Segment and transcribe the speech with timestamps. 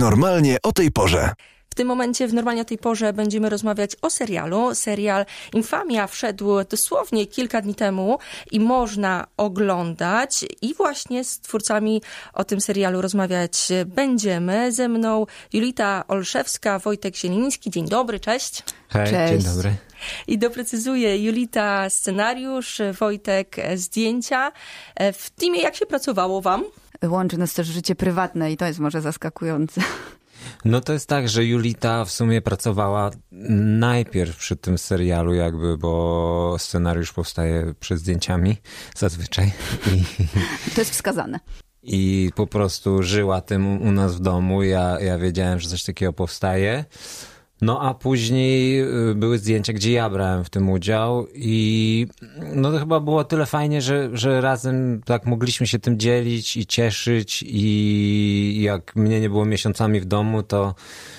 [0.00, 1.32] Normalnie o tej porze.
[1.70, 4.74] W tym momencie, w normalnie o tej porze, będziemy rozmawiać o serialu.
[4.74, 8.18] Serial Infamia wszedł dosłownie kilka dni temu
[8.50, 10.44] i można oglądać.
[10.62, 12.02] I właśnie z twórcami
[12.32, 14.72] o tym serialu rozmawiać będziemy.
[14.72, 17.70] Ze mną Julita Olszewska, Wojtek Zieliński.
[17.70, 18.62] Dzień dobry, cześć.
[18.88, 19.44] Hej, Cześć.
[19.44, 19.74] dzień dobry.
[20.26, 24.52] I doprecyzuję Julita scenariusz, Wojtek zdjęcia.
[25.12, 26.64] W teamie jak się pracowało wam?
[27.04, 29.80] Łączy nas też życie prywatne i to jest może zaskakujące.
[30.64, 33.10] No to jest tak, że Julita w sumie pracowała
[33.80, 38.56] najpierw przy tym serialu jakby, bo scenariusz powstaje przed zdjęciami
[38.96, 39.52] zazwyczaj
[39.92, 40.04] i,
[40.74, 41.40] To jest wskazane.
[41.82, 44.62] i po prostu żyła tym u nas w domu.
[44.62, 46.84] Ja, ja wiedziałem, że coś takiego powstaje.
[47.62, 52.06] No a później y, były zdjęcia, gdzie ja brałem w tym udział i
[52.54, 56.66] no to chyba było tyle fajnie, że, że razem tak mogliśmy się tym dzielić i
[56.66, 60.74] cieszyć i jak mnie nie było miesiącami w domu, to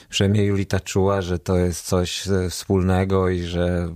[0.09, 3.94] przynajmniej Julita czuła, że to jest coś e, wspólnego i że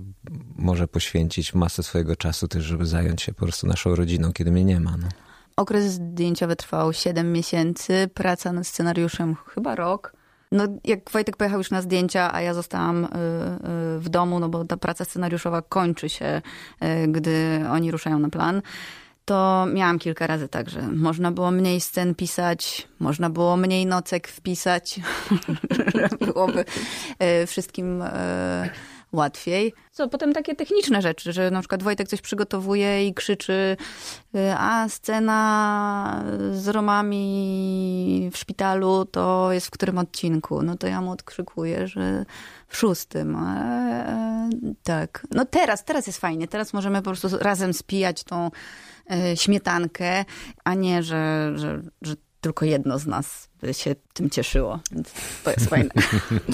[0.56, 4.64] może poświęcić masę swojego czasu też, żeby zająć się po prostu naszą rodziną, kiedy mnie
[4.64, 4.96] nie ma.
[4.96, 5.08] No.
[5.56, 10.15] Okres zdjęciowy trwał 7 miesięcy, praca nad scenariuszem chyba rok.
[10.52, 13.10] No, jak Wojtek pojechał już na zdjęcia, a ja zostałam y, y,
[14.00, 16.42] w domu, no bo ta praca scenariuszowa kończy się,
[16.82, 18.62] y, gdy oni ruszają na plan,
[19.24, 24.28] to miałam kilka razy tak, że można było mniej scen pisać, można było mniej nocek
[24.28, 25.00] wpisać,
[26.26, 26.64] byłoby
[27.46, 28.04] wszystkim
[29.16, 29.72] łatwiej.
[29.92, 33.76] Co potem takie techniczne rzeczy, że na przykład Wojtek coś przygotowuje i krzyczy,
[34.34, 40.62] y, a scena z Romami w szpitalu to jest w którym odcinku?
[40.62, 42.24] No to ja mu odkrzykuję, że
[42.68, 43.36] w szóstym.
[43.36, 44.50] E, e,
[44.82, 45.26] tak.
[45.30, 46.48] No teraz, teraz jest fajnie.
[46.48, 48.50] Teraz możemy po prostu razem spijać tą
[49.10, 50.24] e, śmietankę,
[50.64, 52.14] a nie, że, że, że
[52.46, 54.80] tylko jedno z nas się tym cieszyło.
[54.92, 55.12] Więc
[55.44, 55.90] to jest fajne.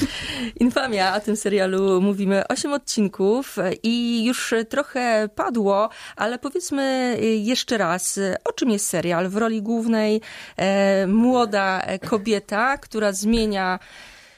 [0.61, 8.21] Infamia, o tym serialu mówimy 8 odcinków i już trochę padło, ale powiedzmy jeszcze raz,
[8.45, 9.29] o czym jest serial?
[9.29, 10.21] W roli głównej
[10.57, 13.79] e, młoda kobieta, która zmienia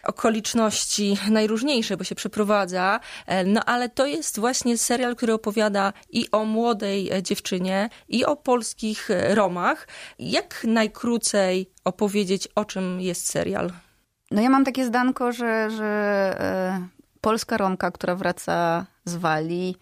[0.06, 6.30] okoliczności najróżniejsze, bo się przeprowadza, e, no ale to jest właśnie serial, który opowiada i
[6.32, 9.88] o młodej e, dziewczynie, i o polskich e, Romach.
[10.18, 13.70] Jak najkrócej opowiedzieć, o czym jest serial?
[14.30, 16.74] No ja mam takie zdanko, że, że
[17.20, 19.76] polska Romka, która wraca z Walii,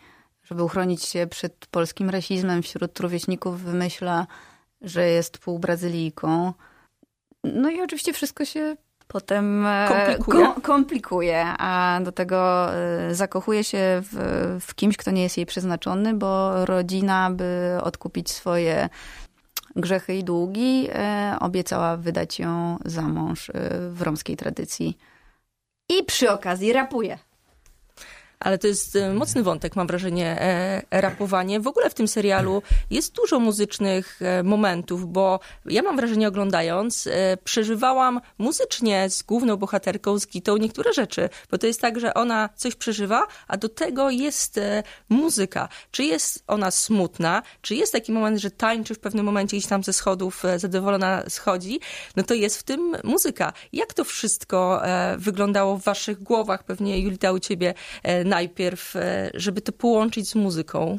[0.45, 4.27] żeby uchronić się przed polskim rasizmem wśród rówieśników, wymyśla,
[4.81, 6.53] że jest pół Brazylijką.
[7.45, 8.77] No i oczywiście wszystko się
[9.09, 10.47] potem Komplikuje.
[10.47, 13.79] ko- komplikuje, a do tego e, zakochuje się
[14.13, 18.89] w, w kimś, kto nie jest jej przeznaczony, bo rodzina, by odkupić swoje
[19.77, 23.53] grzechy i długi, e, obiecała wydać ją za mąż e,
[23.91, 24.99] w romskiej tradycji.
[25.89, 27.19] I przy okazji rapuje.
[28.43, 31.61] Ale to jest e, mocny wątek, mam wrażenie, e, rapowanie.
[31.61, 37.07] W ogóle w tym serialu jest dużo muzycznych e, momentów, bo ja mam wrażenie oglądając,
[37.07, 42.15] e, przeżywałam muzycznie z główną bohaterką, z Gitą niektóre rzeczy, bo to jest tak, że
[42.15, 44.61] ona coś przeżywa, a do tego jest
[45.09, 45.69] muzyka.
[45.91, 49.85] Czy jest ona smutna, czy jest taki moment, że tańczy w pewnym momencie gdzieś tam
[49.85, 51.81] ze schodów zadowolona schodzi,
[52.17, 53.53] no to jest w tym muzyka.
[53.73, 54.83] Jak to wszystko
[55.19, 57.75] wyglądało w waszych głowach, pewnie Julita u ciebie
[58.33, 60.99] najpierw, e, żeby to połączyć z muzyką?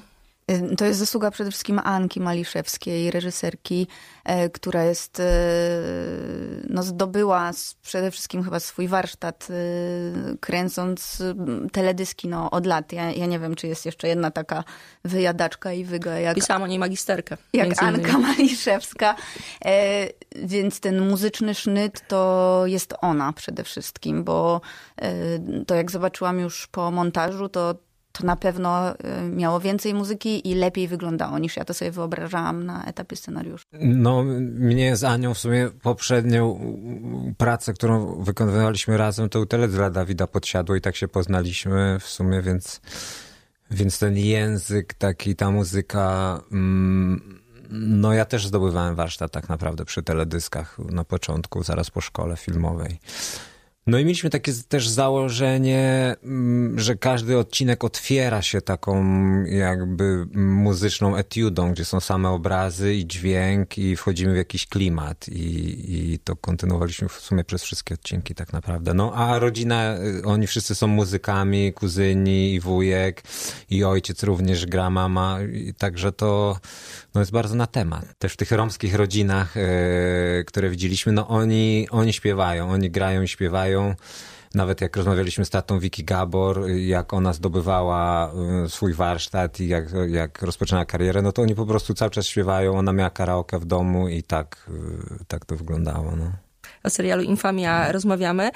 [0.78, 3.88] To jest zasługa przede wszystkim Anki Maliszewskiej, reżyserki,
[4.24, 5.24] e, która jest, e,
[6.70, 9.54] no zdobyła przede wszystkim chyba swój warsztat e,
[10.38, 11.24] kręcąc
[11.72, 12.94] teledyski no, od lat.
[12.94, 14.64] Ja, ja nie wiem, czy jest jeszcze jedna taka
[15.06, 17.38] wyjadaczka i wyga jak Pisałam o niej magisterkę.
[17.54, 17.84] jak.
[17.84, 19.16] Anka Maliszewska.
[20.36, 24.62] Więc ten muzyczny sznyt to jest ona przede wszystkim, bo
[25.68, 27.76] to jak zobaczyłam już po montażu, to
[28.14, 32.66] to na pewno e, miało więcej muzyki i lepiej wyglądało niż ja to sobie wyobrażałam
[32.66, 33.66] na etapie scenariusza.
[33.72, 36.60] No, mnie z Anią w sumie poprzednią
[37.38, 42.06] pracę, którą wykonywaliśmy razem, to u teledysk dla Dawida podsiadło i tak się poznaliśmy w
[42.06, 42.82] sumie, więc,
[43.72, 50.04] więc ten język, taki, ta muzyka, mm, no ja też zdobywałem warsztat tak naprawdę przy
[50.04, 53.00] teledyskach na początku, zaraz po szkole filmowej.
[53.88, 59.04] No i mieliśmy takie też założenie, mm, że każdy odcinek otwiera się taką
[59.44, 66.14] jakby muzyczną etiudą, gdzie są same obrazy i dźwięk i wchodzimy w jakiś klimat i,
[66.14, 68.94] i to kontynuowaliśmy w sumie przez wszystkie odcinki tak naprawdę.
[68.94, 73.24] No a rodzina, y, oni wszyscy są muzykami, kuzyni i wujek
[73.70, 75.40] i ojciec również gra, mama,
[75.78, 76.58] także to
[77.16, 78.06] no jest bardzo na temat.
[78.18, 83.28] Też w tych romskich rodzinach, yy, które widzieliśmy, no oni, oni śpiewają, oni grają i
[83.28, 83.96] śpiewają.
[84.54, 88.32] Nawet jak rozmawialiśmy z tatą Wiki Gabor, jak ona zdobywała
[88.66, 92.26] e, swój warsztat i jak, jak rozpoczynała karierę, no to oni po prostu cały czas
[92.26, 92.78] śpiewają.
[92.78, 96.16] Ona miała karaoke w domu i tak, e, tak to wyglądało.
[96.16, 96.32] No
[96.84, 98.50] o serialu Infamia rozmawiamy.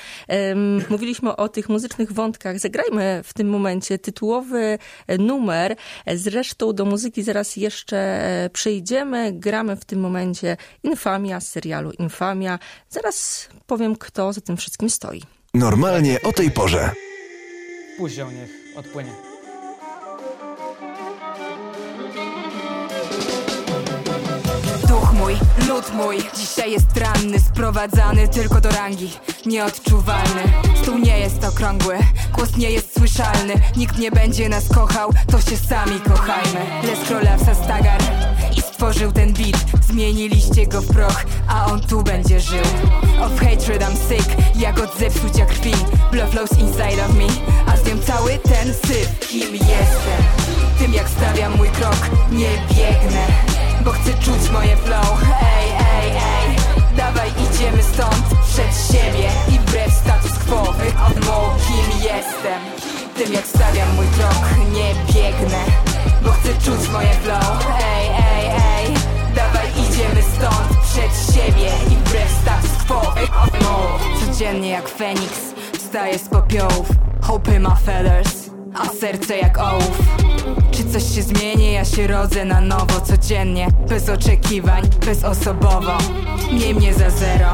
[0.89, 2.59] Mówiliśmy o tych muzycznych wątkach.
[2.59, 4.77] Zagrajmy w tym momencie tytułowy
[5.19, 5.75] numer.
[6.15, 9.31] Zresztą do muzyki zaraz jeszcze e, przejdziemy.
[9.33, 12.59] Gramy w tym momencie Infamia z serialu Infamia.
[12.89, 15.21] Zaraz powiem, kto za tym wszystkim stoi.
[15.53, 16.91] Normalnie o tej porze.
[18.17, 19.26] Ją, niech odpłynie.
[25.67, 29.11] Lud mój Dzisiaj jest ranny, sprowadzany tylko do rangi
[29.45, 30.43] Nieodczuwalny.
[30.81, 31.97] Stół nie jest okrągły,
[32.33, 36.59] głos nie jest słyszalny Nikt nie będzie nas kochał, to się sami kochajmy.
[36.83, 38.01] Les Królewca Stagar
[38.57, 42.65] i stworzył ten beat Zmieniliście go w proch, a on tu będzie żył.
[43.21, 45.73] Of hatred I'm sick, jak od zepsucia krwi.
[46.11, 47.27] Blood flows inside of me,
[47.67, 50.23] a z nią cały ten syf Kim jestem?
[50.79, 53.27] Tym jak stawiam mój krok, nie biegnę
[53.87, 55.21] bo chcę czuć moje flow
[57.97, 62.61] stąd Przed siebie i wbrew status quo Wychodzą kim jestem.
[63.17, 65.63] Tym jak stawiam mój krok, nie biegnę
[66.23, 67.65] Bo chcę czuć moje flow.
[67.95, 68.93] Ej, ej, ej,
[69.35, 73.75] dawaj idziemy stąd Przed siebie i wbrew status quo Wychodzą
[74.25, 75.41] Codziennie jak Feniks,
[75.73, 76.87] wstaję z popiołów.
[77.21, 80.01] Hope ma feathers a serce jak ołów.
[80.71, 81.73] Czy coś się zmieni?
[81.73, 85.97] Ja się rodzę na nowo codziennie Bez oczekiwań, bezosobowo.
[86.51, 87.51] Miej mnie za zero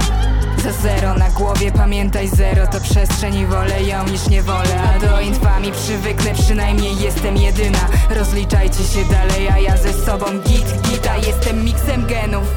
[0.64, 4.82] za zero na głowie, pamiętaj zero To przestrzeń i wolę ją niż nie wolę.
[4.96, 7.88] A do infami przywyknę, przynajmniej jestem jedyna.
[8.10, 11.18] Rozliczajcie się dalej, a ja ze sobą git, gita.
[11.18, 12.48] Jestem miksem genów,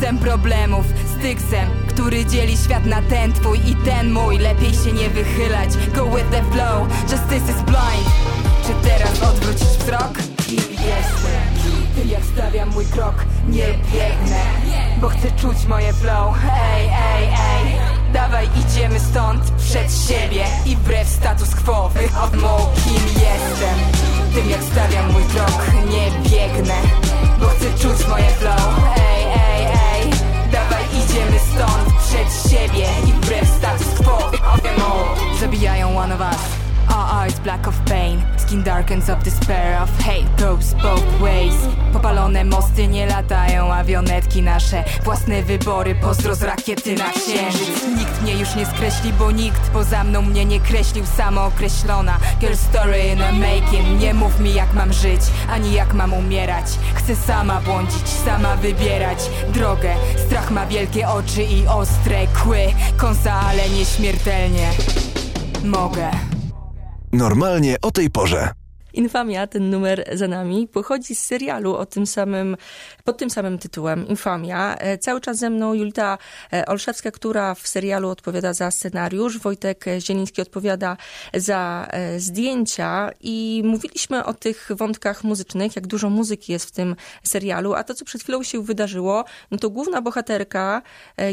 [0.00, 0.86] xem problemów.
[1.18, 4.38] Styksem, który dzieli świat na ten twój i ten mój.
[4.38, 8.08] Lepiej się nie wychylać, go with the flow Justice is blind.
[8.66, 10.12] Czy teraz odwrócisz wzrok?
[10.46, 11.39] Kim jestem?
[12.10, 13.14] Jak stawiam mój krok,
[13.48, 14.42] nie biegnę
[15.00, 16.34] Bo chcę czuć moje flow.
[16.74, 17.80] Ej, ej, ej
[18.12, 23.78] Dawaj idziemy stąd przed siebie I wbrew status quo wychodzą kim jestem.
[24.34, 26.74] Tym jak stawiam mój krok, nie biegnę
[27.40, 28.96] Bo chcę czuć moje flow.
[28.96, 30.10] Ej, ej, ej
[30.52, 34.90] Dawaj idziemy stąd przed siebie I wbrew status quo wychodzą
[35.40, 36.59] Zabijają one of us
[36.90, 38.22] Our eyes black of pain.
[38.36, 40.26] Skin darkens of despair Of hate.
[40.36, 41.54] Goes both ways.
[41.92, 44.84] Popalone mosty nie latają Awionetki nasze.
[45.04, 47.86] Własne wybory Pozdro z rakiety na księżyc.
[47.98, 51.04] Nikt mnie już nie skreśli Bo nikt poza mną mnie nie kreślił.
[51.16, 54.00] Samookreślona Girl story in a making.
[54.00, 55.20] Nie mów mi jak mam żyć
[55.50, 56.66] Ani jak mam umierać.
[56.94, 59.18] Chcę sama błądzić Sama wybierać.
[59.48, 59.94] Drogę.
[60.26, 62.60] Strach ma wielkie oczy i ostre kły.
[62.96, 64.70] Kąsa ale nieśmiertelnie.
[65.64, 66.29] Mogę
[67.12, 68.59] Normalnie o tej porze.
[68.92, 72.56] Infamia, ten numer za nami, pochodzi z serialu o tym samym,
[73.04, 74.76] pod tym samym tytułem, Infamia.
[74.76, 76.18] E, cały czas ze mną Julita
[76.52, 80.96] e, Olszewska, która w serialu odpowiada za scenariusz, Wojtek Zieliński odpowiada
[81.34, 86.96] za e, zdjęcia i mówiliśmy o tych wątkach muzycznych, jak dużo muzyki jest w tym
[87.22, 90.82] serialu, a to, co przed chwilą się wydarzyło, no to główna bohaterka,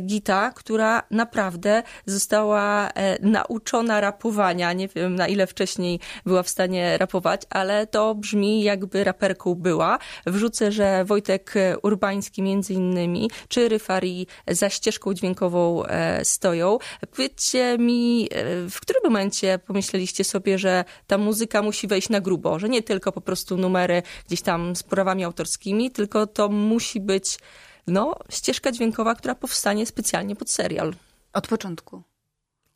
[0.02, 2.90] Gita, która naprawdę została
[3.22, 4.74] nauczona rapowania.
[4.74, 10.00] Nie wiem, na ile wcześniej była w stanie rapować, ale to brzmi jakby raperką była.
[10.26, 16.78] Wrzucę, że Wojtek Urbański między innymi, czy Ryfari za ścieżką dźwiękową e, stoją.
[17.12, 22.60] Powiedzcie mi, e, w którym momencie pomyśleliście sobie, że ta muzyka musi wejść na grubo,
[22.60, 27.40] że nie tylko po prostu numery gdzieś tam z prawami autorskimi, tylko to musi być
[27.88, 30.94] no, ścieżka dźwiękowa, która powstanie specjalnie pod serial.
[31.34, 32.04] Od początku.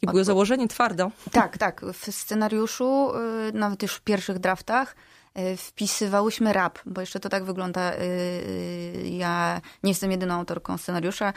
[0.02, 1.12] I było założenie twardo.
[1.32, 1.82] Tak, tak.
[1.94, 3.12] W scenariuszu,
[3.50, 4.96] y, nawet już w pierwszych draftach,
[5.40, 7.94] y, wpisywałyśmy rap, bo jeszcze to tak wygląda.
[7.94, 11.34] Y, ja nie jestem jedyną autorką scenariusza.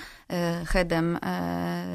[0.67, 1.19] Headem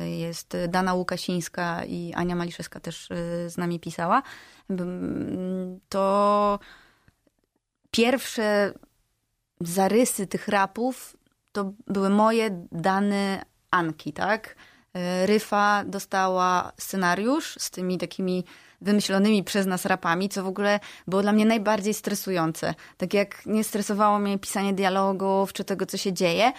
[0.06, 3.10] jest Dana Łukasińska i Ania Maliszewska też
[3.48, 4.22] z nami pisała.
[5.90, 6.60] To
[7.92, 8.74] pierwsze
[9.62, 11.18] zarysy tych rapów
[11.52, 14.56] to były moje dane Anki, tak?
[14.93, 18.43] E, Ryfa dostała scenariusz z tymi takimi
[18.81, 22.75] wymyślonymi przez nas rapami, co w ogóle było dla mnie najbardziej stresujące.
[22.98, 26.51] Tak jak nie stresowało mnie pisanie dialogów czy tego, co się dzieje.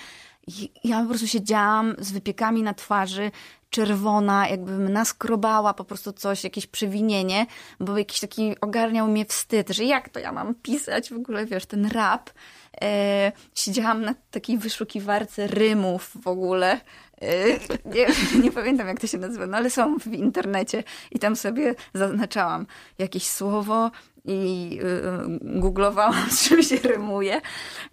[0.84, 3.30] Ja po prostu siedziałam z wypiekami na twarzy,
[3.70, 7.46] czerwona, jakbym naskrobała po prostu coś, jakieś przewinienie,
[7.80, 11.66] bo jakiś taki ogarniał mnie wstyd, że jak to ja mam pisać w ogóle, wiesz,
[11.66, 12.30] ten rap.
[12.82, 16.80] E, siedziałam na takiej wyszukiwarce rymów w ogóle.
[17.22, 17.46] E,
[17.84, 18.06] nie,
[18.44, 22.66] nie pamiętam, jak to się nazywa, no ale są w internecie i tam sobie zaznaczałam
[22.98, 23.90] jakieś słowo
[24.24, 27.40] i y, googlowałam, z czym się rymuje.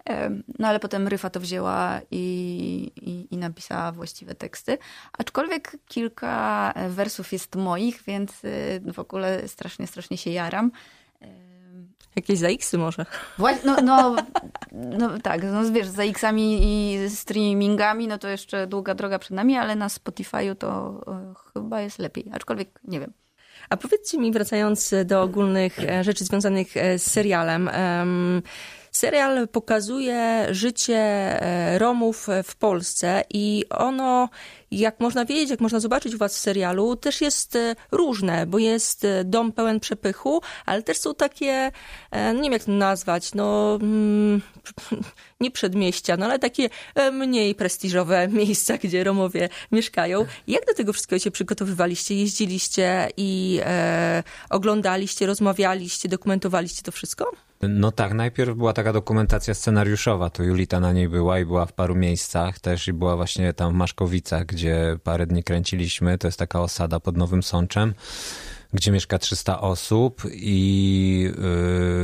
[0.08, 4.78] E, No ale potem Ryfa to wzięła i, i, i napisała właściwe teksty.
[5.18, 10.70] Aczkolwiek kilka wersów jest moich, więc y, w ogóle strasznie, strasznie się jaram.
[12.16, 13.06] Jakieś ZX-y może.
[13.38, 14.16] Właśnie, no, no,
[14.72, 19.56] no tak, no wiesz, za X-ami i streamingami, no to jeszcze długa droga przed nami,
[19.56, 22.30] ale na Spotify'u to e, chyba jest lepiej.
[22.32, 23.12] Aczkolwiek nie wiem.
[23.70, 27.70] A powiedzcie mi, wracając do ogólnych e, rzeczy związanych e, z serialem.
[28.92, 34.28] Serial pokazuje życie e, Romów w Polsce i ono,
[34.70, 38.58] jak można wiedzieć, jak można zobaczyć u was w serialu, też jest e, różne, bo
[38.58, 41.72] jest e, dom pełen przepychu, ale też są takie,
[42.34, 44.42] nie wiem jak to nazwać, no mm,
[45.40, 46.68] nie przedmieścia, no ale takie
[47.12, 50.26] mniej prestiżowe miejsca, gdzie Romowie mieszkają.
[50.46, 52.14] Jak do tego wszystkiego się przygotowywaliście?
[52.14, 57.47] Jeździliście i e, oglądaliście, rozmawialiście, dokumentowaliście to wszystko?
[57.62, 61.72] No tak, najpierw była taka dokumentacja scenariuszowa, to Julita na niej była i była w
[61.72, 66.38] paru miejscach też i była właśnie tam w Maszkowicach, gdzie parę dni kręciliśmy, to jest
[66.38, 67.94] taka osada pod Nowym Sączem,
[68.72, 71.30] gdzie mieszka 300 osób i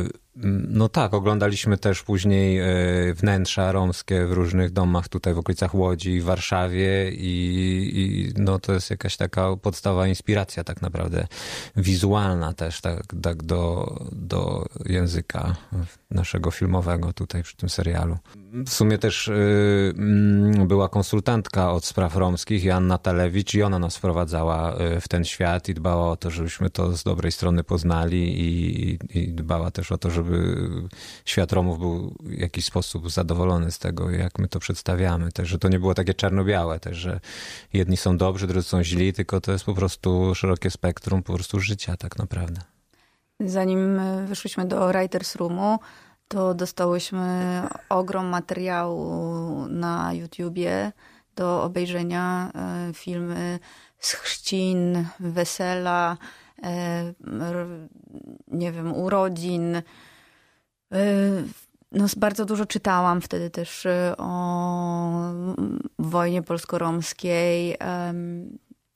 [0.02, 0.23] yy,
[0.68, 6.20] no tak, oglądaliśmy też później yy, wnętrza romskie w różnych domach tutaj w okolicach Łodzi,
[6.20, 11.26] w Warszawie i, i no to jest jakaś taka podstawowa inspiracja tak naprawdę
[11.76, 15.56] wizualna też tak, tak do, do języka
[16.10, 18.18] naszego filmowego tutaj przy tym serialu.
[18.54, 19.32] W sumie też y,
[19.96, 25.24] mm, była konsultantka od spraw romskich, Joanna Talewicz i ona nas wprowadzała y, w ten
[25.24, 29.92] świat i dbała o to, żebyśmy to z dobrej strony poznali i, i, dbała też
[29.92, 30.56] o to, żeby
[31.24, 35.32] świat Romów był w jakiś sposób zadowolony z tego, jak my to przedstawiamy.
[35.32, 37.20] Też, że to nie było takie czarno-białe, też, że
[37.72, 41.60] jedni są dobrzy, drudzy są źli, tylko to jest po prostu szerokie spektrum po prostu
[41.60, 42.60] życia tak naprawdę.
[43.40, 45.78] Zanim e, wyszłyśmy do Writers Roomu,
[46.34, 50.92] to dostałyśmy ogrom materiału na YouTubie
[51.36, 52.50] do obejrzenia.
[52.54, 53.58] e, Filmy
[53.98, 56.16] z chrzcin, wesela,
[56.62, 57.12] e,
[58.48, 59.76] nie wiem, urodzin.
[59.76, 59.82] E,
[61.92, 63.86] No, bardzo dużo czytałam wtedy też
[64.18, 64.30] o
[65.98, 67.76] wojnie polsko-romskiej.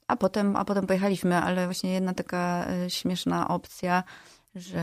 [0.08, 4.02] A potem, a potem pojechaliśmy, ale właśnie jedna taka śmieszna opcja,
[4.54, 4.82] że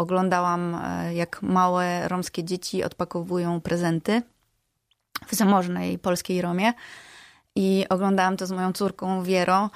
[0.00, 4.22] oglądałam, e, jak małe romskie dzieci odpakowują prezenty
[5.26, 6.72] w zamożnej polskiej Romie.
[7.56, 9.70] I oglądałam to z moją córką Wiero.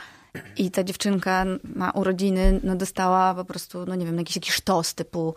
[0.57, 4.95] I ta dziewczynka na urodziny no, dostała po prostu, no nie wiem, jakiś taki sztos
[4.95, 5.35] typu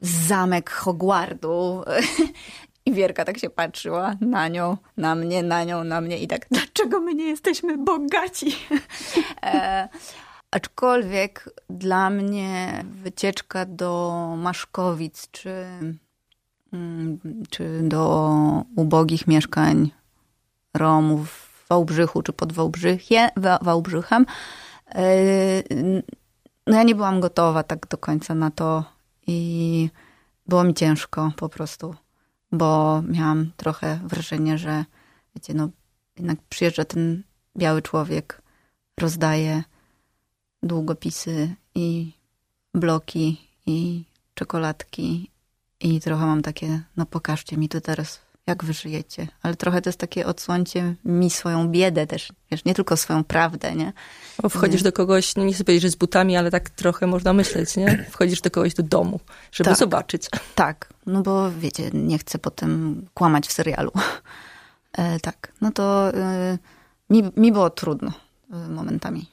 [0.00, 1.84] zamek Hogwartu.
[2.86, 6.46] I Wierka tak się patrzyła na nią, na mnie, na nią, na mnie i tak,
[6.50, 8.56] dlaczego my nie jesteśmy bogaci?
[10.50, 15.54] aczkolwiek dla mnie wycieczka do Maszkowic, czy,
[16.72, 17.18] mm,
[17.50, 19.90] czy do ubogich mieszkań
[20.74, 24.26] Romów w Wałbrzychu, czy pod Wałbrzychie, Wa- Wałbrzychem,
[24.88, 25.04] e,
[26.66, 28.84] no ja nie byłam gotowa tak do końca na to
[29.26, 29.90] i
[30.46, 31.94] było mi ciężko po prostu,
[32.52, 34.84] bo miałam trochę wrażenie, że
[35.34, 35.68] wiecie, no
[36.16, 37.22] jednak przyjeżdża ten
[37.56, 38.42] biały człowiek,
[39.00, 39.62] rozdaje
[40.62, 42.12] długopisy i
[42.74, 45.30] bloki i czekoladki
[45.80, 49.28] i trochę mam takie, no pokażcie mi to teraz, jak wy żyjecie.
[49.42, 53.74] Ale trochę to jest takie odsłońcie mi swoją biedę też, wiesz, nie tylko swoją prawdę,
[53.74, 53.92] nie?
[54.42, 57.32] Bo wchodzisz do kogoś, no nie chcę powiedzieć, że z butami, ale tak trochę można
[57.32, 58.06] myśleć, nie?
[58.10, 59.20] Wchodzisz do kogoś do domu,
[59.52, 59.78] żeby Tak.
[59.78, 60.28] zobaczyć.
[60.54, 63.92] Tak, no bo wiecie, nie chcę potem kłamać w serialu.
[64.92, 66.58] E, tak, no to e,
[67.10, 68.12] mi, mi było trudno
[68.52, 69.26] e, momentami.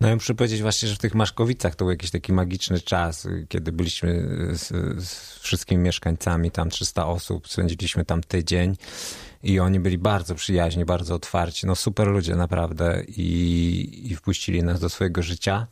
[0.00, 0.08] No.
[0.08, 3.72] Ja muszę powiedzieć właśnie, że w tych Maszkowicach to był jakiś taki magiczny czas, kiedy
[3.72, 4.68] byliśmy z,
[5.04, 8.76] z wszystkimi mieszkańcami, tam 300 osób, spędziliśmy tam tydzień
[9.42, 14.80] i oni byli bardzo przyjaźni, bardzo otwarci, no super ludzie naprawdę i, i wpuścili nas
[14.80, 15.66] do swojego życia.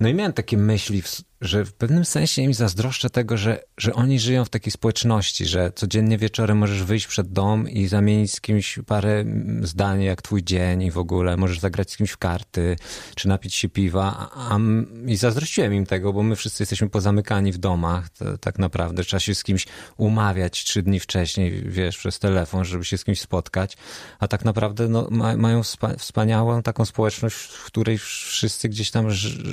[0.00, 3.94] No i miałem takie myśli w, że w pewnym sensie im zazdroszczę tego, że, że
[3.94, 8.40] oni żyją w takiej społeczności, że codziennie wieczorem możesz wyjść przed dom i zamienić z
[8.40, 9.24] kimś parę
[9.62, 12.76] zdań, jak twój dzień i w ogóle możesz zagrać z kimś w karty,
[13.14, 14.30] czy napić się piwa.
[14.34, 14.58] A,
[15.06, 19.04] I zazdrościłem im tego, bo my wszyscy jesteśmy pozamykani w domach, to, tak naprawdę.
[19.04, 19.66] Trzeba się z kimś
[19.96, 23.76] umawiać trzy dni wcześniej, wiesz, przez telefon, żeby się z kimś spotkać.
[24.18, 25.62] A tak naprawdę no, ma, mają
[25.98, 29.06] wspaniałą taką społeczność, w której wszyscy gdzieś tam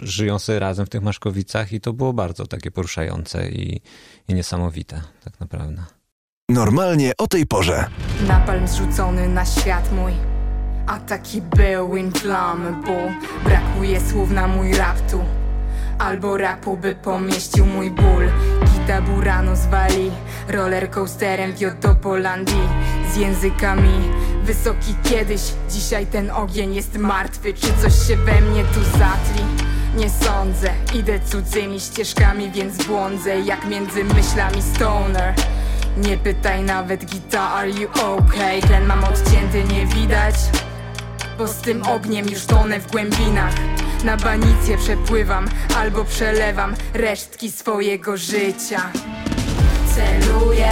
[0.04, 3.82] żyją sobie razem w tych Maszkowicach i to było bardzo takie poruszające i,
[4.28, 5.84] i niesamowite, tak naprawdę.
[6.50, 7.86] Normalnie o tej porze.
[8.28, 10.14] Napalm zrzucony na świat mój.
[10.88, 15.20] A taki był inflammable Brakuje słów na mój rap tu
[16.00, 18.30] Albo rapu by pomieścił mój ból
[18.74, 20.12] Kita burano zwali
[20.48, 22.68] Roller coasterem wiódł do Polandii
[23.14, 24.12] Z językami
[24.44, 29.65] Wysoki kiedyś Dzisiaj ten ogień jest martwy Czy coś się we mnie tu zatli?
[29.96, 35.34] Nie sądzę, idę cudzymi ścieżkami, więc błądzę jak między myślami stoner.
[35.98, 38.62] Nie pytaj nawet gita, are you okay?
[38.62, 40.36] Ten mam odcięty, nie widać
[41.38, 43.54] Bo z tym ogniem już tonę w głębinach.
[44.04, 45.48] Na banicję przepływam
[45.78, 48.82] albo przelewam resztki swojego życia.
[49.96, 50.70] Celuję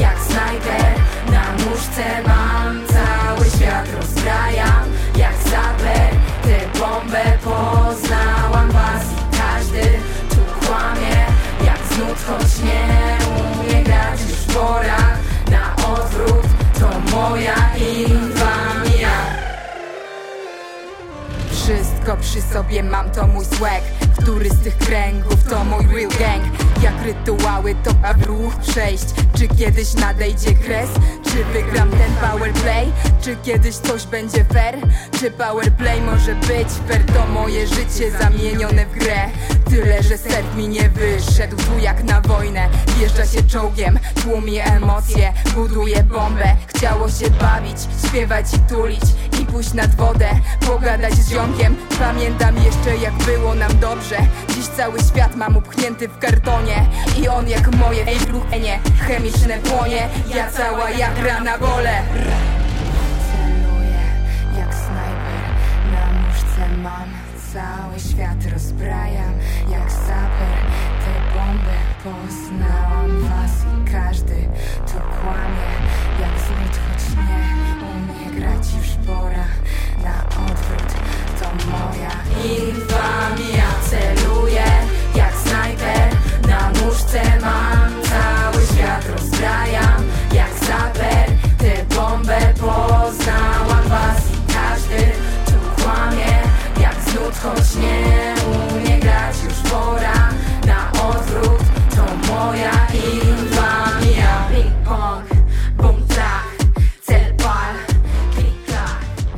[0.00, 0.94] jak snajper,
[1.32, 4.84] na muszce mam Cały świat rozbrajam
[5.16, 9.82] jak saper Tę bombę poznałam was i każdy
[10.30, 11.26] tu kłamie.
[11.66, 14.98] Jak znud, choć nie umie grać już pora
[15.50, 16.46] Na odwrót
[16.80, 19.10] to moja infamia
[21.50, 23.82] Wszystko przy sobie mam, to mój swag
[24.18, 26.42] Który z tych kręgów to mój real gang
[26.82, 27.90] Jak rytuały to
[28.26, 29.04] ruch przejść
[29.38, 30.90] Czy kiedyś nadejdzie kres?
[31.24, 32.92] Czy wygram ten powerplay?
[33.22, 34.74] Czy kiedyś coś będzie fair?
[35.20, 37.04] Czy powerplay może być fair?
[37.06, 39.28] To moje życie zamienione w grę
[39.70, 42.68] Tyle, że serw mi nie wyszedł Tu jak na wojnę
[42.98, 47.76] Wjeżdża się czołgiem, tłumie emocje Buduje bombę Chciało się bawić,
[48.08, 49.04] śpiewać i tulić
[49.54, 50.28] pójść nad wodę,
[50.66, 51.76] pogadać z ziomkiem.
[51.98, 54.16] Pamiętam jeszcze jak było nam dobrze.
[54.54, 56.86] Dziś cały świat mam upchnięty w kartonie.
[57.22, 58.04] I on jak moje
[58.60, 60.08] nie Chemiczne płonie.
[60.34, 62.02] Ja cała jak rana bole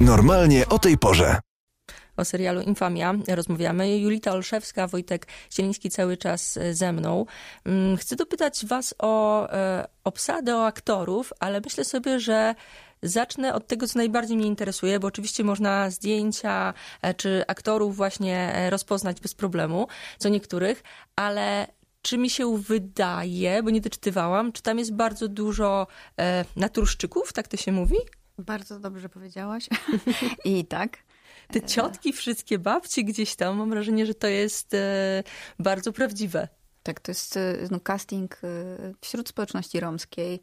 [0.01, 1.39] Normalnie o tej porze
[2.17, 3.99] o serialu Infamia rozmawiamy.
[3.99, 7.27] Julita Olszewska, Wojtek Zieliński cały czas e, ze mną.
[7.65, 12.55] Mm, chcę dopytać was o e, obsadę, o aktorów, ale myślę sobie, że
[13.03, 18.67] Zacznę od tego, co najbardziej mnie interesuje, bo oczywiście można zdjęcia e, czy aktorów właśnie
[18.71, 20.83] rozpoznać bez problemu, co niektórych,
[21.17, 21.67] ale
[22.03, 25.87] czy mi się wydaje, bo nie doczytywałam, czy tam jest bardzo dużo
[26.57, 27.97] naturszczyków, tak to się mówi?
[28.39, 29.69] Bardzo dobrze powiedziałaś.
[30.45, 30.99] I tak.
[31.49, 35.23] Te ciotki, wszystkie babci gdzieś tam, mam wrażenie, że to jest e,
[35.59, 36.49] bardzo prawdziwe.
[36.83, 38.49] Tak, to jest e, no, casting e,
[39.01, 40.43] wśród społeczności romskiej.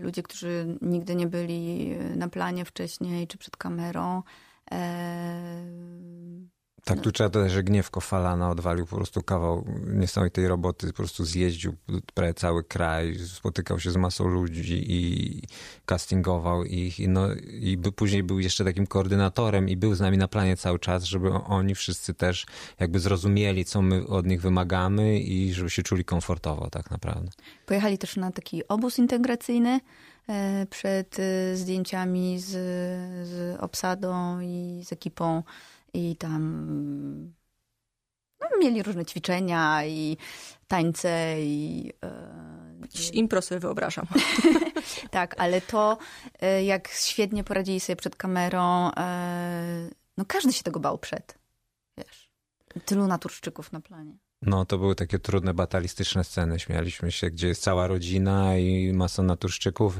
[0.00, 4.22] Ludzie, którzy nigdy nie byli na planie wcześniej, czy przed kamerą.
[6.84, 11.24] Tak, tu trzeba dodać, że Gniewko Falana odwalił po prostu kawał niesamowitej roboty, po prostu
[11.24, 11.74] zjeździł
[12.14, 15.42] prawie cały kraj, spotykał się z masą ludzi i
[15.86, 20.18] castingował ich i, no, i by, później był jeszcze takim koordynatorem i był z nami
[20.18, 22.46] na planie cały czas, żeby oni wszyscy też
[22.80, 27.30] jakby zrozumieli, co my od nich wymagamy i żeby się czuli komfortowo tak naprawdę.
[27.66, 29.80] Pojechali też na taki obóz integracyjny,
[30.28, 32.50] e, przed e, zdjęciami z,
[33.28, 35.42] z obsadą i z ekipą
[35.94, 37.34] i tam
[38.40, 40.16] no, mieli różne ćwiczenia i
[40.68, 41.92] tańce i...
[42.04, 44.06] E, Jakiś impro sobie wyobrażam.
[45.10, 45.98] tak, ale to
[46.40, 51.38] e, jak świetnie poradzili sobie przed kamerą, e, no każdy się tego bał przed,
[51.98, 52.32] wiesz.
[52.84, 54.18] Tylu naturszczyków na planie.
[54.42, 56.60] No, to były takie trudne, batalistyczne sceny.
[56.60, 59.98] Śmialiśmy się, gdzie jest cała rodzina i masa naturszczyków.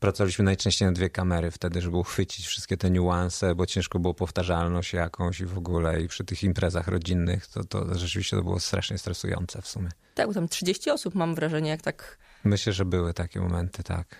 [0.00, 4.92] Pracowaliśmy najczęściej na dwie kamery wtedy, żeby uchwycić wszystkie te niuanse, bo ciężko było powtarzalność
[4.92, 6.02] jakąś i w ogóle.
[6.02, 9.88] I przy tych imprezach rodzinnych to, to rzeczywiście to było strasznie stresujące w sumie.
[10.14, 12.18] Tak, bo tam 30 osób mam wrażenie, jak tak...
[12.44, 14.16] Myślę, że były takie momenty, tak.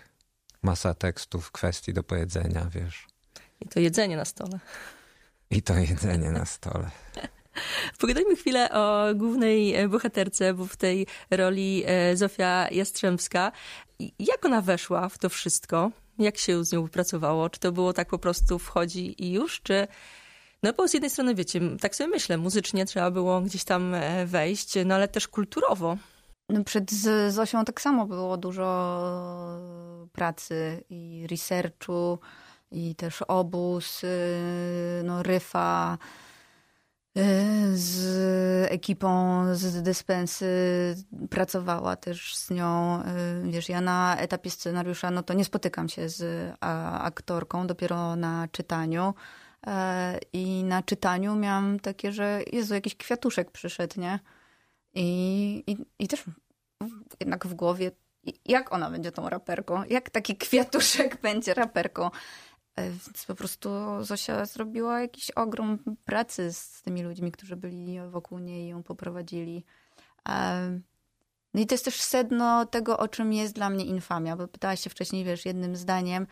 [0.61, 3.07] Masa tekstów, kwestii do powiedzenia, wiesz.
[3.61, 4.59] I to jedzenie na stole.
[5.49, 6.91] I to jedzenie na stole.
[7.99, 13.51] Pogadajmy chwilę o głównej e, bohaterce, bo w tej roli e, Zofia Jastrzębska.
[14.19, 15.91] Jak ona weszła w to wszystko?
[16.19, 17.49] Jak się z nią wypracowało?
[17.49, 19.87] Czy to było tak po prostu wchodzi i już, czy...
[20.63, 24.25] No bo z jednej strony, wiecie, tak sobie myślę, muzycznie trzeba było gdzieś tam e,
[24.25, 25.97] wejść, no ale też kulturowo.
[26.49, 26.91] No przed
[27.29, 28.67] Zosią tak samo było dużo
[30.13, 32.19] pracy i researchu,
[32.71, 34.01] i też obóz,
[35.03, 35.97] no ryfa,
[37.73, 40.47] z ekipą z dyspensy
[41.29, 43.03] pracowała też z nią.
[43.43, 46.51] Wiesz, ja na etapie scenariusza, no to nie spotykam się z
[47.01, 49.13] aktorką, dopiero na czytaniu.
[49.67, 54.19] E, I na czytaniu miałam takie, że Jezu, jakiś kwiatuszek przyszedł, nie?
[54.93, 56.23] I, i, i też
[57.19, 57.91] jednak w głowie,
[58.45, 59.83] jak ona będzie tą raperką?
[59.89, 62.09] Jak taki kwiatuszek będzie raperką?
[62.75, 63.69] E, więc po prostu
[64.01, 69.63] Zosia zrobiła jakiś ogrom pracy z tymi ludźmi, którzy byli wokół niej i ją poprowadzili.
[71.53, 74.79] No i to jest też sedno tego, o czym jest dla mnie infamia, bo pytałaś
[74.79, 76.27] się wcześniej, wiesz, jednym zdaniem.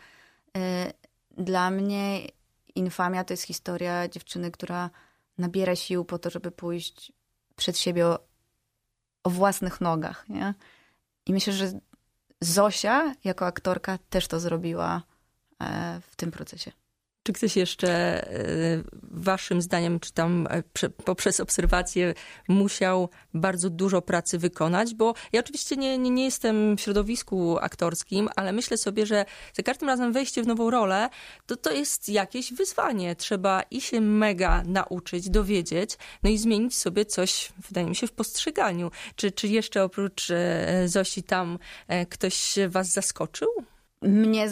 [0.56, 0.92] E,
[1.30, 2.28] dla mnie
[2.74, 4.90] infamia to jest historia dziewczyny, która
[5.38, 7.12] nabiera sił po to, żeby pójść
[7.56, 8.18] przed siebie o,
[9.22, 10.54] o własnych nogach, nie?
[11.26, 11.72] I myślę, że
[12.40, 15.13] Zosia jako aktorka też to zrobiła E,
[16.10, 16.72] w tym procesie.
[17.26, 17.90] Czy ktoś jeszcze
[18.28, 20.62] e, waszym zdaniem, czy tam e,
[21.04, 22.14] poprzez obserwacje
[22.48, 24.94] musiał bardzo dużo pracy wykonać?
[24.94, 29.62] Bo ja oczywiście nie, nie, nie jestem w środowisku aktorskim, ale myślę sobie, że za
[29.62, 31.08] każdym razem wejście w nową rolę,
[31.46, 33.16] to to jest jakieś wyzwanie.
[33.16, 38.12] Trzeba i się mega nauczyć, dowiedzieć, no i zmienić sobie coś, wydaje mi się, w
[38.12, 38.90] postrzeganiu.
[39.16, 40.28] Czy, czy jeszcze oprócz
[40.86, 41.58] Zosi tam
[42.08, 43.48] ktoś was zaskoczył?
[44.04, 44.48] Mnie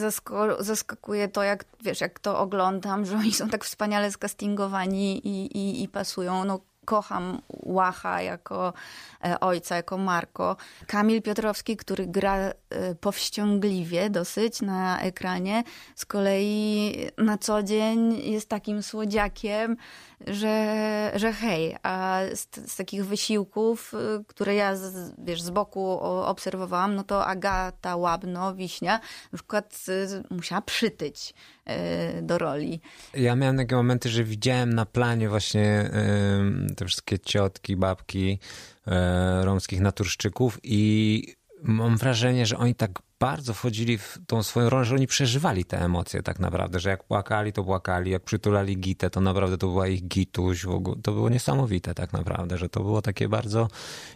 [0.59, 5.83] zaskakuje to, jak wiesz, jak to oglądam, że oni są tak wspaniale skastingowani i, i,
[5.83, 6.45] i pasują.
[6.45, 8.73] No, kocham Łacha jako
[9.25, 10.57] e, ojca, jako Marko.
[10.87, 12.53] Kamil Piotrowski, który gra e,
[12.95, 19.77] powściągliwie dosyć na ekranie, z kolei na co dzień jest takim słodziakiem,
[20.27, 26.01] że, że hej, a z, z takich wysiłków, y, które ja z, wiesz, z boku
[26.01, 29.01] obserwowałam, no to Agata Łabno, Wiśnia,
[29.33, 31.35] na przykład y, musiała przytyć
[32.19, 32.81] y, do roli.
[33.15, 35.91] Ja miałem takie momenty, że widziałem na planie właśnie
[36.77, 38.39] te wszystkie ciotki, babki
[39.43, 41.27] romskich naturszczyków i
[41.63, 45.81] mam wrażenie, że oni tak bardzo wchodzili w tą swoją rolę, że oni przeżywali te
[45.81, 49.89] emocje tak naprawdę, że jak płakali, to płakali, jak przytulali gitę, to naprawdę to była
[49.89, 50.67] ich gituś,
[51.03, 53.69] to było niesamowite tak naprawdę, że to było takie bardzo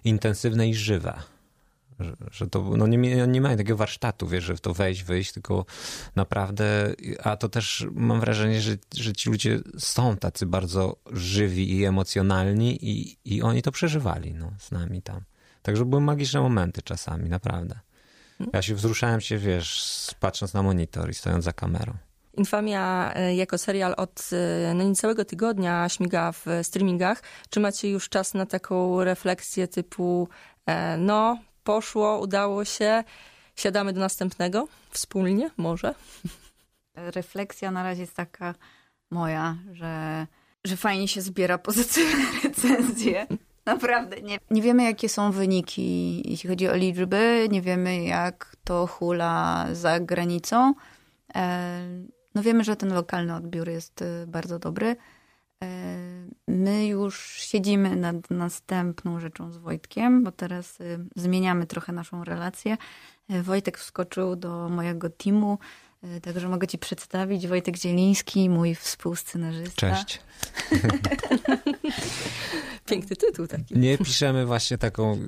[0.04, 1.22] intensywne i żywe.
[2.00, 5.32] Że, że to, no nie, nie mają takiego warsztatu, wiesz, że w to wejść, wyjść,
[5.32, 5.64] tylko
[6.16, 11.84] naprawdę, a to też mam wrażenie, że, że ci ludzie są tacy bardzo żywi i
[11.84, 15.20] emocjonalni i, i oni to przeżywali, no, z nami tam.
[15.66, 17.78] Także były magiczne momenty czasami, naprawdę.
[18.52, 21.92] Ja się wzruszałem się, wiesz, patrząc na monitor i stojąc za kamerą.
[22.34, 27.22] Infamia e, jako serial od e, no, niecałego tygodnia śmiga w streamingach.
[27.50, 30.28] Czy macie już czas na taką refleksję typu
[30.66, 33.04] e, no, poszło, udało się,
[33.56, 35.94] siadamy do następnego wspólnie, może?
[36.94, 38.54] Refleksja na razie jest taka
[39.10, 40.26] moja, że,
[40.64, 43.26] że fajnie się zbiera pozytywne recenzje.
[43.66, 44.38] Naprawdę nie.
[44.50, 50.00] Nie wiemy, jakie są wyniki, jeśli chodzi o liczby, nie wiemy, jak to hula za
[50.00, 50.74] granicą.
[51.34, 51.80] E,
[52.34, 54.96] no wiemy, że ten lokalny odbiór jest e, bardzo dobry.
[55.62, 55.96] E,
[56.48, 60.78] my już siedzimy nad następną rzeczą z Wojtkiem, bo teraz
[61.16, 62.76] zmieniamy trochę naszą relację.
[63.28, 65.58] Wojtek wskoczył do mojego teamu,
[66.22, 67.46] także mogę ci przedstawić.
[67.46, 69.94] Wojtek Zieliński, mój współscenarzysta.
[69.94, 70.20] Cześć.
[72.86, 73.78] Piękny tytuł taki.
[73.78, 75.18] Nie piszemy właśnie taką,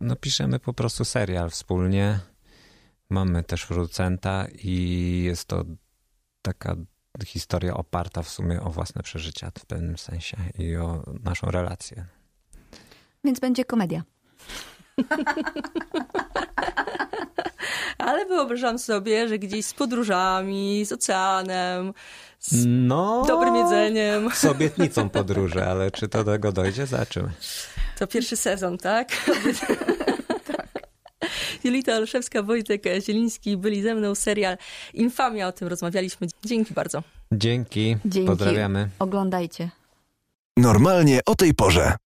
[0.00, 2.18] no piszemy po prostu serial wspólnie.
[3.10, 5.64] Mamy też producenta i jest to
[6.42, 6.76] taka
[7.26, 12.06] historia oparta w sumie o własne przeżycia w pewnym sensie i o naszą relację.
[13.24, 14.02] Więc będzie komedia.
[18.04, 21.92] Ale wyobrażam sobie, że gdzieś z podróżami, z oceanem,
[22.40, 24.30] z no, dobrym jedzeniem.
[24.34, 26.86] Z obietnicą podróży, ale czy to do tego dojdzie?
[26.86, 27.30] Zobaczymy.
[27.98, 29.08] To pierwszy sezon, tak?
[30.46, 30.68] tak.
[31.64, 34.14] Julita Olszewska, Wojtek Zieliński byli ze mną.
[34.14, 34.56] Serial
[34.94, 36.26] Infamia, o tym rozmawialiśmy.
[36.44, 37.02] Dzięki bardzo.
[37.32, 37.96] Dzięki.
[38.04, 38.26] Dzięki.
[38.28, 38.88] Pozdrawiamy.
[38.98, 39.70] Oglądajcie.
[40.56, 41.96] Normalnie o tej porze.